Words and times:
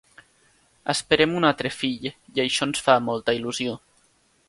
Esperem 0.93 1.35
un 1.41 1.45
altre 1.51 1.71
fill 1.81 2.09
i 2.09 2.43
això 2.47 2.69
ens 2.71 2.85
fa 2.89 2.97
molta 3.11 3.41
il·lusió. 3.43 3.81